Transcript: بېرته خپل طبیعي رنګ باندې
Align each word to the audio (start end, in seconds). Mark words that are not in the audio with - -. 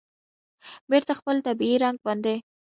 بېرته 0.91 1.11
خپل 1.19 1.35
طبیعي 1.47 1.75
رنګ 1.83 1.97
باندې 2.05 2.35